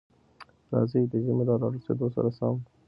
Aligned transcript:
راځئ، 0.71 1.03
د 1.11 1.13
ژمي 1.23 1.43
له 1.49 1.55
را 1.61 1.67
رسېدو 1.75 2.07
سره 2.15 2.29
سم، 2.37 2.55